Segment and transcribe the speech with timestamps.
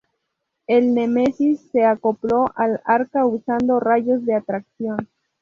[0.65, 5.07] El Nemesis se acopló al Arca usando rayos de atracción.